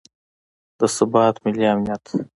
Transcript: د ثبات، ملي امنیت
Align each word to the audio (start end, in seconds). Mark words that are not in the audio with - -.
د 0.79 0.81
ثبات، 0.95 1.35
ملي 1.43 1.65
امنیت 1.73 2.03